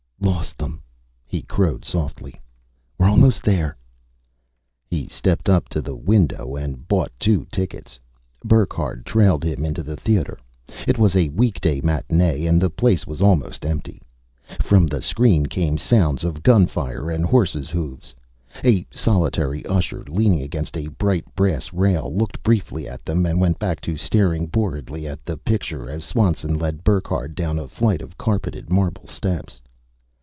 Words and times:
"Lost 0.23 0.55
them!" 0.57 0.83
he 1.25 1.41
crowed 1.41 1.83
softly. 1.83 2.39
"We're 2.99 3.09
almost 3.09 3.43
there." 3.43 3.75
He 4.87 5.07
stepped 5.07 5.49
up 5.49 5.67
to 5.69 5.81
the 5.81 5.95
window 5.95 6.55
and 6.55 6.87
bought 6.87 7.11
two 7.19 7.47
tickets. 7.51 7.99
Burckhardt 8.45 9.03
trailed 9.05 9.43
him 9.43 9.65
in 9.65 9.73
to 9.73 9.81
the 9.83 9.95
theater. 9.97 10.37
It 10.87 10.99
was 10.99 11.15
a 11.15 11.29
weekday 11.29 11.81
matinee 11.81 12.45
and 12.45 12.61
the 12.61 12.69
place 12.69 13.07
was 13.07 13.21
almost 13.23 13.65
empty. 13.65 13.99
From 14.61 14.85
the 14.85 15.01
screen 15.01 15.47
came 15.47 15.77
sounds 15.79 16.23
of 16.23 16.43
gunfire 16.43 17.09
and 17.09 17.25
horse's 17.25 17.71
hoofs. 17.71 18.13
A 18.63 18.85
solitary 18.91 19.65
usher, 19.65 20.03
leaning 20.07 20.41
against 20.43 20.77
a 20.77 20.87
bright 20.89 21.25
brass 21.35 21.73
rail, 21.73 22.13
looked 22.13 22.43
briefly 22.43 22.87
at 22.87 23.05
them 23.05 23.25
and 23.25 23.41
went 23.41 23.57
back 23.57 23.81
to 23.81 23.97
staring 23.97 24.45
boredly 24.45 25.07
at 25.07 25.25
the 25.25 25.37
picture 25.37 25.89
as 25.89 26.03
Swanson 26.03 26.53
led 26.59 26.83
Burckhardt 26.83 27.33
down 27.33 27.57
a 27.57 27.67
flight 27.67 28.01
of 28.03 28.17
carpeted 28.19 28.71
marble 28.71 29.07
steps. 29.07 29.59